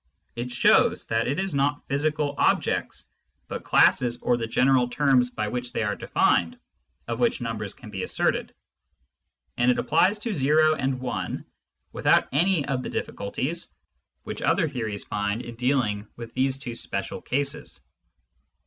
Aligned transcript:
It 0.35 0.51
shows 0.51 1.05
that 1.09 1.27
it 1.27 1.39
is 1.39 1.53
not 1.53 1.87
physical 1.87 2.33
objects, 2.39 3.07
but 3.47 3.63
classes 3.63 4.19
or 4.23 4.35
the 4.35 4.47
general 4.47 4.87
terms 4.89 5.29
by 5.29 5.47
which 5.49 5.73
they 5.73 5.83
are 5.83 5.95
defined, 5.95 6.57
of 7.07 7.19
which 7.19 7.39
numbers 7.39 7.75
can 7.75 7.91
be 7.91 8.01
asserted; 8.01 8.51
and 9.57 9.69
it 9.69 9.77
applies 9.77 10.17
to 10.17 10.31
o 10.57 10.73
and 10.73 11.07
i 11.07 11.37
with 11.93 12.07
out 12.07 12.27
any 12.31 12.65
of 12.65 12.81
the 12.81 12.89
difficulties 12.89 13.71
which 14.23 14.41
other 14.41 14.67
theories 14.67 15.03
find 15.03 15.43
in 15.43 15.53
dealing 15.53 16.07
with 16.15 16.33
these 16.33 16.57
two 16.57 16.73
special 16.73 17.21
cases. 17.21 17.79